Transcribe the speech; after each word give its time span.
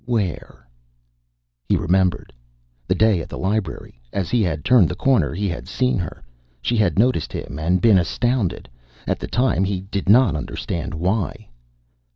Where? 0.05 0.65
He 1.69 1.77
remembered. 1.77 2.33
The 2.87 2.95
day 2.95 3.21
at 3.21 3.29
the 3.29 3.37
library. 3.37 4.01
As 4.11 4.31
he 4.31 4.41
had 4.41 4.65
turned 4.65 4.89
the 4.89 4.95
corner 4.95 5.31
he 5.31 5.47
had 5.47 5.67
seen 5.67 5.99
her. 5.99 6.23
She 6.59 6.75
had 6.75 6.97
noticed 6.97 7.31
him 7.31 7.59
and 7.59 7.79
been 7.79 7.99
astounded. 7.99 8.67
At 9.05 9.19
the 9.19 9.27
time, 9.27 9.63
he 9.63 9.81
did 9.81 10.09
not 10.09 10.35
understand 10.35 10.95
why. 10.95 11.49